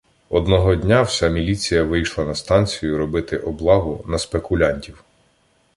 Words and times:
Одного 0.29 0.75
дня 0.75 1.01
вся 1.01 1.27
міліція 1.29 1.83
вийшла 1.83 2.25
на 2.25 2.35
станцію 2.35 2.97
робити 2.97 3.37
облаву 3.37 4.03
на 4.07 4.19
"спекулянтів". 4.19 5.03